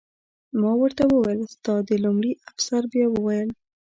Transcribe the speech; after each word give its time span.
ما 0.61 0.71
ورته 0.81 1.03
وویل: 1.07 1.41
ستا 1.55 1.73
د... 1.87 1.89
لومړي 2.03 2.31
افسر 2.49 2.81
بیا 2.91 3.07
وویل. 3.11 3.49